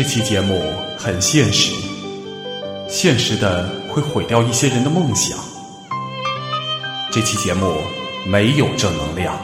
[0.00, 0.62] 这期节目
[0.96, 1.74] 很现实，
[2.88, 5.36] 现实的会毁掉一些人的梦想。
[7.10, 7.74] 这期节目
[8.24, 9.36] 没有正能量，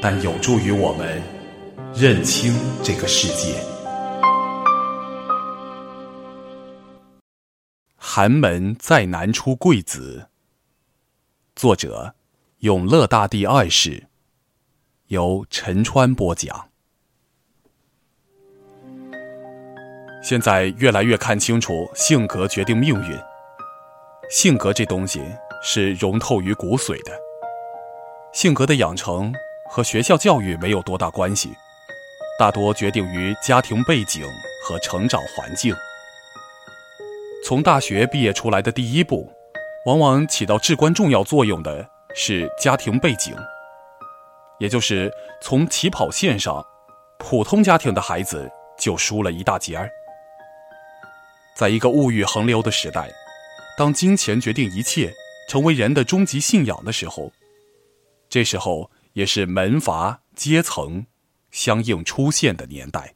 [0.00, 1.20] 但有助于我们
[1.92, 3.60] 认清这个世界。
[7.96, 10.28] 寒门再难出贵子。
[11.56, 12.14] 作者：
[12.58, 14.06] 永乐大帝二世，
[15.08, 16.68] 由陈川播讲。
[20.28, 23.16] 现在越来越看清楚，性格决定命运。
[24.28, 25.22] 性格这东西
[25.62, 27.12] 是融透于骨髓的。
[28.32, 29.32] 性格的养成
[29.70, 31.54] 和学校教育没有多大关系，
[32.40, 34.24] 大多决定于家庭背景
[34.64, 35.72] 和成长环境。
[37.44, 39.30] 从大学毕业出来的第一步，
[39.84, 43.32] 往往起到至关重要作用的是家庭背景，
[44.58, 45.08] 也就是
[45.40, 46.66] 从起跑线上，
[47.16, 49.88] 普通家庭的孩子就输了一大截儿。
[51.56, 53.10] 在一个物欲横流的时代，
[53.78, 55.14] 当金钱决定一切，
[55.48, 57.32] 成为人的终极信仰的时候，
[58.28, 61.06] 这时候也是门阀阶层
[61.50, 63.14] 相应出现的年代。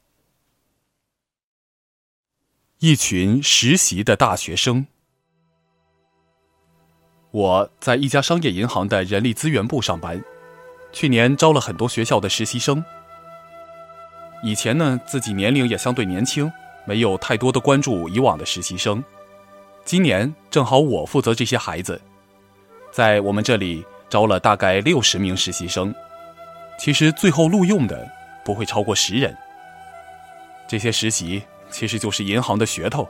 [2.79, 4.87] 一群实习的大学生，
[7.29, 10.19] 我在一家商业银行的人力资源部上班，
[10.91, 12.83] 去年招了很多学校的实习生。
[14.43, 16.51] 以前呢，自己年龄也相对年轻。
[16.85, 19.03] 没有太多的关注以往的实习生，
[19.85, 22.01] 今年正好我负责这些孩子，
[22.91, 25.93] 在我们这里招了大概六十名实习生，
[26.79, 28.09] 其实最后录用的
[28.43, 29.35] 不会超过十人。
[30.67, 33.07] 这些实习其实就是银行的噱头，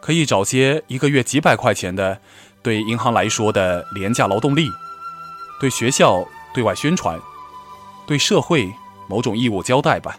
[0.00, 2.18] 可以找些一个月几百块钱的，
[2.62, 4.70] 对银行来说的廉价劳动力，
[5.60, 7.18] 对学校对外宣传，
[8.06, 8.70] 对社会
[9.08, 10.18] 某种义务交代吧。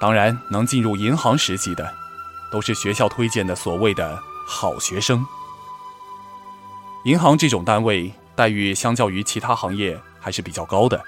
[0.00, 1.92] 当然，能进入银行实习的，
[2.52, 5.26] 都是学校推荐的所谓的好学生。
[7.04, 11.02] 银行这种单位待遇相较于其他行业还是比较高的，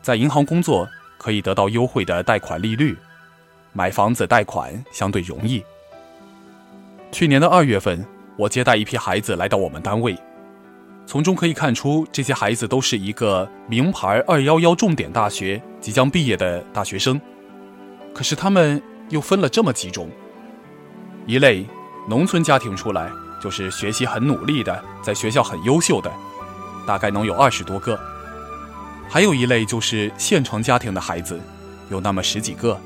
[0.00, 2.96] 在银行工作可以得到优惠的贷款利率，
[3.72, 5.64] 买房子贷款相对容易。
[7.10, 8.06] 去年的二月份，
[8.36, 10.16] 我接待一批孩子来到我们单位，
[11.04, 17.20] 从中可以看出，这些孩子都是一个名牌二幺幺重点大学即将毕业的大学生。
[18.18, 20.10] 可是他们又分了这么几种：
[21.24, 21.64] 一类
[22.08, 23.08] 农村家庭出来，
[23.40, 26.10] 就是学习很努力的，在学校很优秀的，
[26.84, 27.96] 大概能有二十多个；
[29.08, 31.38] 还有一类就是县城家庭的孩子，
[31.90, 32.76] 有那么十几个；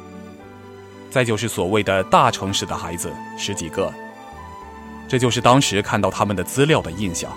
[1.11, 3.91] 再就是所谓的大城市的孩子，十几个。
[5.09, 7.33] 这就是当时看到他们的资料的印象。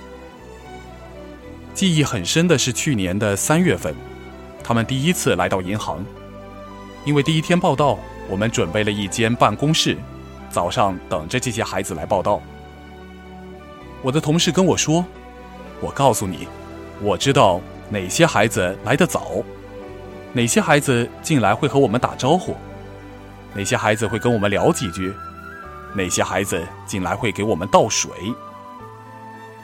[1.73, 3.95] 记忆很深的是去年的三月份，
[4.62, 6.03] 他们第一次来到银行。
[7.05, 9.95] 因为第一天报道，我们准备了一间办公室，
[10.49, 12.41] 早上等着这些孩子来报道。
[14.01, 15.05] 我的同事跟我说
[15.79, 16.47] ：“我告诉你，
[16.99, 19.44] 我知道哪些孩子来得早，
[20.33, 22.55] 哪些孩子进来会和我们打招呼，
[23.53, 25.13] 哪些孩子会跟我们聊几句，
[25.94, 28.11] 哪些孩子进来会给我们倒水。”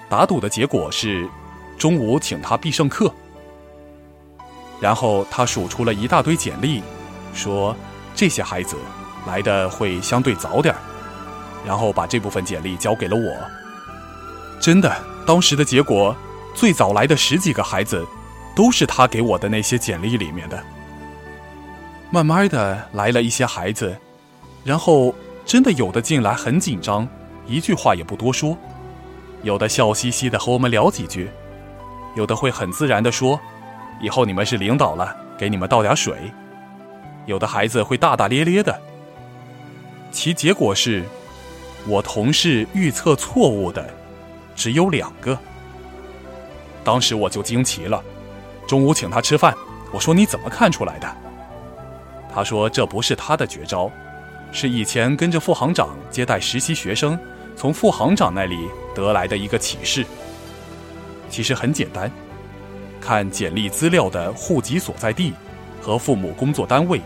[0.07, 1.27] 打赌的结果是，
[1.75, 3.11] 中午请他必胜客。
[4.79, 6.83] 然后他数出了一大堆简历。
[7.33, 7.75] 说
[8.15, 8.75] 这些孩子
[9.27, 10.75] 来的会相对早点
[11.65, 13.35] 然后把这部分简历交给了我。
[14.59, 16.15] 真的，当时的结果，
[16.53, 18.05] 最早来的十几个孩子，
[18.55, 20.63] 都是他给我的那些简历里面的。
[22.09, 23.97] 慢慢的来了一些孩子，
[24.63, 25.15] 然后
[25.45, 27.07] 真的有的进来很紧张，
[27.47, 28.55] 一句话也不多说；
[29.43, 31.27] 有的笑嘻嘻的和我们聊几句；
[32.15, 33.39] 有的会很自然的说
[34.01, 36.31] ：“以后你们是领导了，给你们倒点水。”
[37.27, 38.81] 有的孩子会大大咧咧的，
[40.11, 41.03] 其结果是，
[41.87, 43.87] 我同事预测错误的
[44.55, 45.37] 只有两个。
[46.83, 48.03] 当时我就惊奇了，
[48.67, 49.55] 中午请他吃饭，
[49.93, 51.15] 我说你怎么看出来的？
[52.33, 53.91] 他说这不是他的绝招，
[54.51, 57.17] 是以前跟着副行长接待实习学生，
[57.55, 60.03] 从副行长那里得来的一个启示。
[61.29, 62.11] 其实很简单，
[62.99, 65.33] 看简历资料的户籍所在地。
[65.83, 67.01] 和父母工作单位，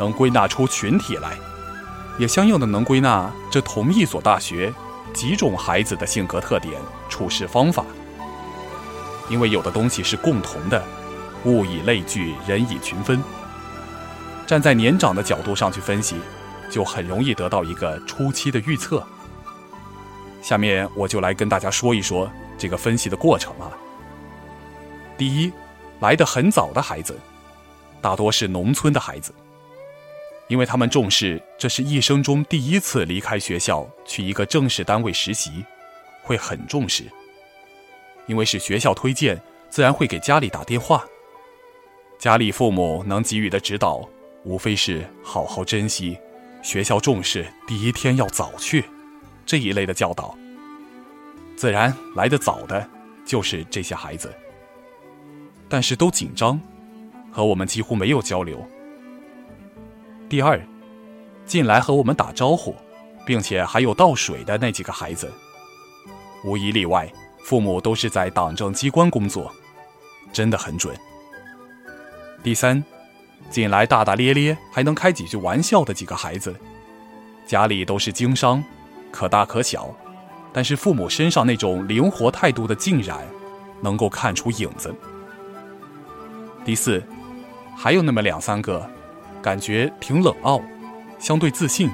[0.00, 1.36] 能归纳出群体来，
[2.18, 4.72] 也相应的能归纳这同一所大学
[5.12, 6.80] 几种孩子的性格特点、
[7.10, 7.84] 处事方法。
[9.28, 10.82] 因为有的东西是共同的，
[11.44, 13.22] 物以类聚，人以群分。
[14.46, 16.16] 站在年长的角度上去分析，
[16.70, 19.06] 就很容易得到一个初期的预测。
[20.40, 23.70] 下面我就来跟大家说一说这个分析的过程啊。
[25.18, 25.52] 第一，
[26.00, 27.16] 来的很早的孩子。
[28.02, 29.30] 大多是农村的孩子，
[30.50, 35.64] 因为他们重视这是一生中第一次离开学校去一个正式单位实习，
[36.24, 37.04] 会很重视。
[38.26, 41.06] 因为是学校推荐，自然会给家里打电话。
[42.18, 44.04] 家里父母能给予的指导，
[44.42, 46.18] 无非是好好珍惜，
[46.62, 48.84] 学校重视，第一天要早去，
[49.46, 50.36] 这一类的教导。
[51.56, 52.84] 自然来得早的，
[53.24, 54.34] 就是这些孩子。
[55.68, 56.60] 但是都紧张，
[57.30, 58.68] 和我们几乎没有交流。
[60.30, 60.64] 第二，
[61.44, 62.72] 进来和我们打招呼，
[63.26, 65.28] 并且还有倒水的那几个孩子，
[66.44, 67.12] 无一例外，
[67.42, 69.52] 父母都是在党政机关工作，
[70.32, 70.96] 真的很准。
[72.44, 72.80] 第三，
[73.50, 76.54] 进来大大咧咧，还能开几句玩笑的几个孩子，
[77.44, 78.62] 家里都是经商，
[79.10, 79.92] 可大可小，
[80.52, 83.18] 但是父母身上那种灵活态度的浸染，
[83.82, 84.94] 能够看出影子。
[86.64, 87.02] 第四，
[87.76, 88.88] 还有那么两三个。
[89.42, 90.60] 感觉挺冷傲，
[91.18, 91.90] 相对自信，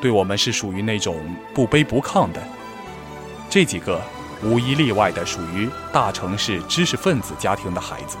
[0.00, 1.16] 对我们是属于那种
[1.52, 2.42] 不卑不亢的。
[3.50, 4.00] 这几个
[4.42, 8.16] 无一例外的属于大城市知识分子家庭的孩子。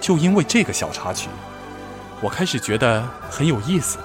[0.00, 1.28] 就因为这个小插曲，
[2.20, 3.98] 我开始觉得很有意思，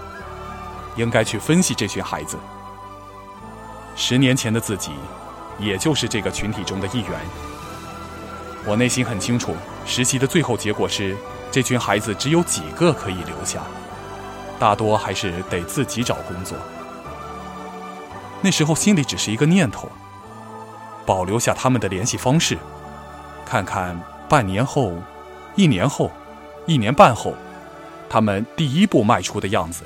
[0.96, 2.36] 应该去分析这群孩子。
[3.96, 4.92] 十年前的自己，
[5.60, 7.20] 也就是这个群体中的一员。
[8.66, 9.56] 我内心很清楚，
[9.86, 11.16] 实习的最后结果是。
[11.52, 13.62] 这群孩子只有几个可以留下，
[14.60, 16.58] 大多还是得自己找工作。
[18.42, 19.90] 那时候心里只是一个念头：
[21.06, 22.58] 保留下他们的联系方式，
[23.46, 24.00] 看看
[24.30, 24.94] 半年后、
[25.56, 26.12] 一年后、
[26.66, 27.34] 一年半后，
[28.08, 29.84] 他们第一步迈出的样子。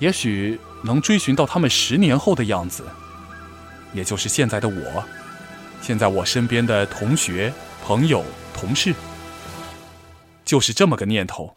[0.00, 2.84] 也许能追寻到他们十年后的样子，
[3.92, 5.04] 也就是现在的我，
[5.80, 7.52] 现在我身边的同学、
[7.86, 8.92] 朋友、同事。
[10.44, 11.56] 就是这么个念头，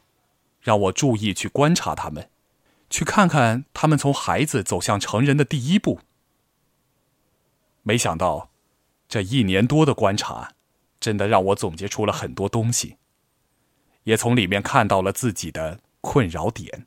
[0.62, 2.30] 让我注意去观察他们，
[2.90, 6.00] 去看看他们从孩子走向成人的第一步。
[7.84, 8.50] 没想到，
[9.08, 10.54] 这一年多的观察，
[11.00, 12.98] 真的让我总结出了很多东西，
[14.04, 16.86] 也从里面看到了自己的困扰点。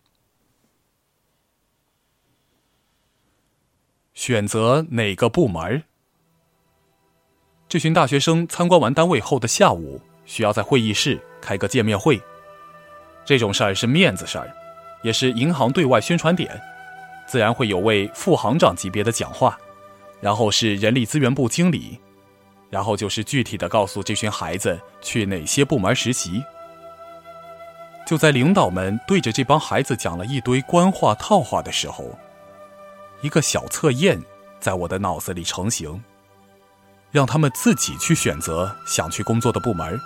[4.12, 5.84] 选择哪个部门？
[7.68, 11.20] 这群大学生参观完单位后的下午，需要在会议室。
[11.40, 12.20] 开个见面会，
[13.24, 14.54] 这种事儿是面子事儿，
[15.02, 16.60] 也是银行对外宣传点，
[17.26, 19.58] 自然会有位副行长级别的讲话，
[20.20, 21.98] 然后是人力资源部经理，
[22.68, 26.44] 然后就是具体的告诉这群孩子去哪些部门实习。
[28.06, 32.16] 就在领导们对着这帮孩子讲了一堆官话套话的时候，
[33.22, 34.22] 一个小测验
[34.60, 36.04] 在我的脑子里成型，
[37.10, 39.98] 让他们自己去选择想去工作的部门。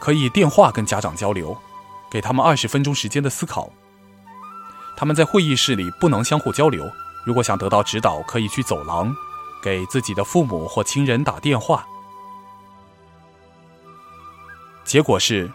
[0.00, 1.56] 可以电话跟家长交流，
[2.10, 3.70] 给他们二十分钟时间的思考。
[4.96, 6.90] 他们在会议室里不能相互交流，
[7.24, 9.14] 如果想得到指导，可以去走廊，
[9.62, 11.86] 给自己的父母或亲人打电话。
[14.84, 15.50] 结果是，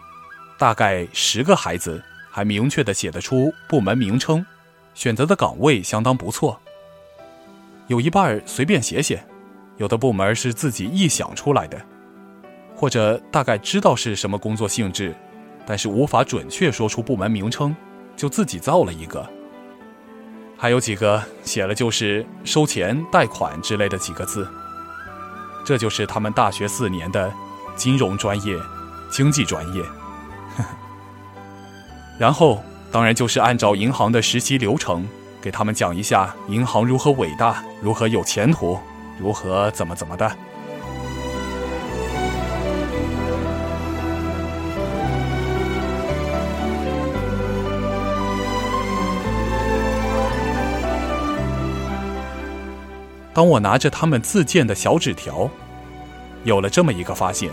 [0.56, 4.46] 大概十个孩子还明确的写得出部门名称，
[4.94, 6.58] 选择的岗位相当不错。
[7.88, 9.24] 有一半随便写写，
[9.76, 11.80] 有的部门是自己臆想出来的。
[12.76, 15.14] 或者大概知道是什么工作性质，
[15.66, 17.74] 但是无法准确说出部门名称，
[18.14, 19.26] 就自己造了一个。
[20.58, 24.46] 还有几个写了就是收钱、贷款之类的几个字。
[25.64, 27.32] 这就是他们大学四年的
[27.74, 28.56] 金融专业、
[29.10, 29.82] 经济专业。
[32.18, 32.62] 然后
[32.92, 35.06] 当然就是按照银行的实习流程，
[35.42, 38.78] 给他们讲一下银行如何伟大、如何有前途、
[39.18, 40.30] 如何怎么怎么的。
[53.36, 55.50] 当我拿着他们自荐的小纸条，
[56.44, 57.50] 有了这么一个发现：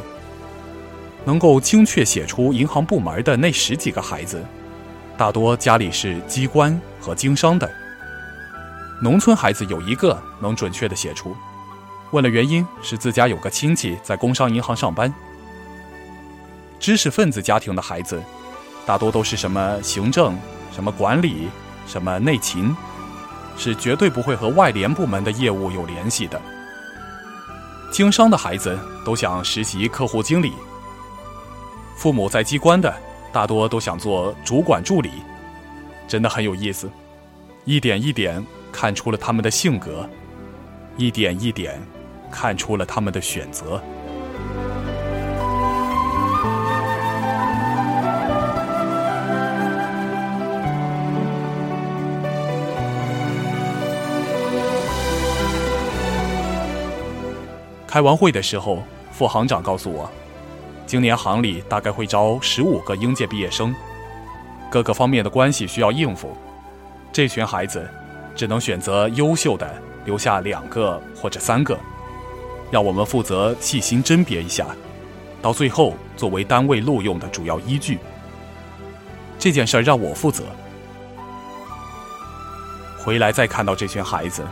[1.26, 4.42] 能够精确写出银行部门的那十几个孩子，
[5.18, 7.70] 大多家里是机关和经商的。
[9.02, 11.36] 农村孩子有一个能准确的写出，
[12.12, 15.14] 问了原因，是自家有个亲戚在工商银行上班。
[16.80, 18.24] 知识分子家庭的孩子，
[18.86, 20.34] 大多都是什么行政、
[20.74, 21.50] 什么管理、
[21.86, 22.74] 什么内勤。
[23.58, 26.42] 是绝对不会和外联部门的业务有联系的。
[27.92, 30.54] 经商的孩子都想实习客户经理，
[31.96, 32.94] 父母在机关的
[33.32, 35.12] 大多都想做主管助理，
[36.08, 36.90] 真的很有意思。
[37.66, 40.10] 一点一点看出了他们的性格，
[40.98, 41.82] 一点一点
[42.32, 43.82] 看出了他们的选择。
[57.94, 58.82] 开完会的时候，
[59.12, 60.10] 副行长告诉我，
[60.88, 63.72] 今年行里大概会招十五个应届毕业生，
[64.72, 66.36] 各个方面的关系需要应付，
[67.12, 67.88] 这群孩子
[68.36, 69.72] 只能选择优秀的
[70.06, 71.78] 留下两个或者三个，
[72.72, 74.66] 让我们负责细心甄别一下，
[75.40, 78.00] 到最后作为单位录用的主要依据。
[79.38, 80.46] 这件事让我负责。
[82.98, 84.44] 回来再看到这群孩子，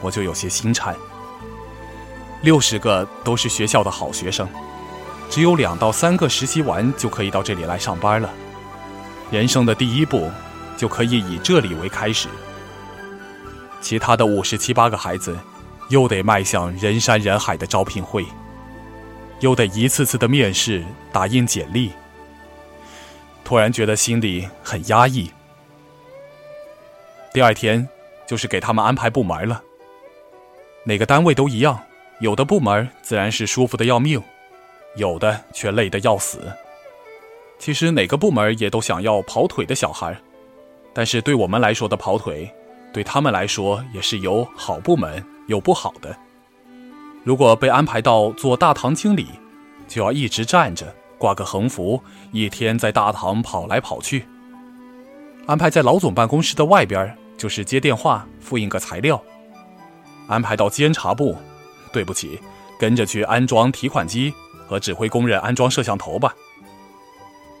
[0.00, 0.94] 我就有些心颤。
[2.46, 4.48] 六十个都是学校的好学生，
[5.28, 8.32] 只有两到三个实习完就可以到这里来上班了。
[9.32, 10.30] 人生的第一步
[10.76, 12.28] 就可以以这里为开始，
[13.80, 15.36] 其他的五十七八个孩子
[15.88, 18.24] 又得迈向人山人海的招聘会，
[19.40, 21.90] 又得一次次的面试、打印简历。
[23.42, 25.28] 突然觉得心里很压抑。
[27.34, 27.88] 第二天
[28.24, 29.60] 就是给他们安排部门了。
[30.84, 31.80] 哪个单位都一样，
[32.20, 34.22] 有的部门自然是舒服的要命，
[34.96, 36.40] 有的却累得要死。
[37.58, 40.16] 其实哪个部门也都想要跑腿的小孩，
[40.94, 42.50] 但是对我们来说的跑腿，
[42.92, 46.16] 对他们来说也是有好部门有不好的。
[47.24, 49.26] 如果被安排到做大堂经理，
[49.88, 50.94] 就要一直站着。
[51.18, 51.98] 挂个横幅，
[52.30, 54.26] 一天在大堂跑来跑去。
[55.46, 59.22] 安排在老总办公室的外边，就是接电话、复印个材料。
[60.28, 61.34] 安排到监察部，
[61.96, 62.38] 对不起，
[62.78, 64.30] 跟着去安装提款机
[64.68, 66.34] 和指挥工人安装摄像头吧。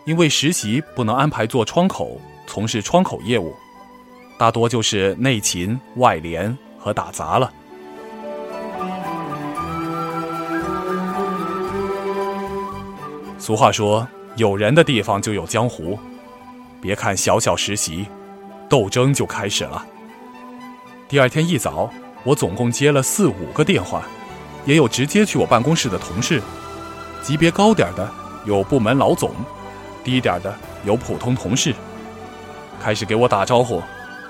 [0.04, 3.54] 因为实习不能安排做窗口，从事窗口业务，
[4.36, 7.50] 大多就是内勤、外联和打杂了。
[13.38, 15.98] 俗话说：“有人的地方就有江湖。”
[16.82, 18.06] 别看小小实习，
[18.68, 19.86] 斗争就开始了。
[21.08, 21.90] 第二天一早，
[22.22, 24.02] 我总共接了四五个电话，
[24.66, 26.42] 也有直接去我办公室的同事。
[27.22, 28.06] 级别高点的
[28.44, 29.32] 有部门老总，
[30.04, 30.54] 低点的
[30.84, 31.74] 有普通同事。
[32.82, 33.82] 开始给我打招呼，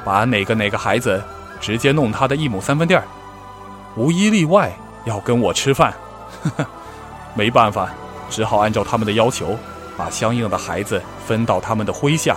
[0.04, 1.20] 把哪个哪个孩子
[1.60, 3.02] 直接弄他的一亩三分地儿，
[3.96, 4.72] 无一例外
[5.04, 5.92] 要跟我吃饭。
[7.34, 7.90] 没办法。
[8.28, 9.56] 只好按照他们的要求，
[9.96, 12.36] 把相应的孩子分到他们的麾下，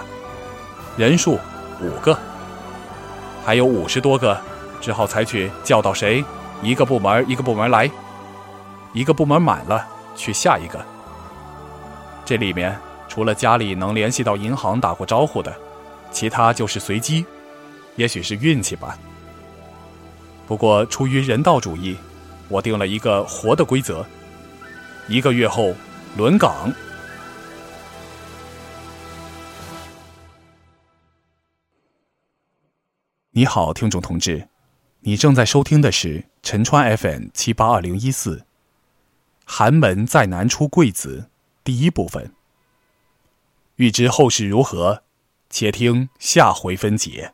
[0.95, 1.39] 人数
[1.81, 2.15] 五个，
[3.43, 4.39] 还有五十多个，
[4.79, 6.23] 只好采取叫到谁，
[6.61, 7.89] 一个部门一个部门来，
[8.93, 10.83] 一个部门满了去下一个。
[12.25, 15.55] 这里面除了家里能联系到银行打过招呼的，
[16.11, 17.25] 其他就是随机，
[17.95, 18.97] 也许是运气吧。
[20.45, 21.97] 不过出于人道主义，
[22.49, 24.05] 我定了一个活的规则。
[25.07, 25.73] 一个月后，
[26.17, 26.71] 轮岗。
[33.31, 34.47] 你好，听众同志，
[35.01, 38.45] 你正在收听的是陈川 FM 七八二零一四。
[39.45, 41.29] 寒门再难出贵子，
[41.63, 42.33] 第一部分。
[43.77, 45.03] 欲知后事如何，
[45.49, 47.33] 且听下回分解。